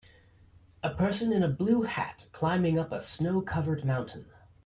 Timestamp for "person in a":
0.89-1.47